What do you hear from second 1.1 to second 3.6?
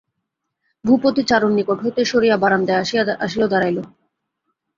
চারুর নিকট হইতে সরিয়া বারান্দায় আসিল